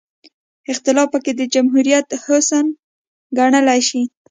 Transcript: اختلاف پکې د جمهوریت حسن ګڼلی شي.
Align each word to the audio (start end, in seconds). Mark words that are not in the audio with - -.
اختلاف 0.71 1.07
پکې 1.13 1.31
د 1.35 1.41
جمهوریت 1.53 2.07
حسن 2.23 2.65
ګڼلی 3.37 3.81
شي. 3.89 4.01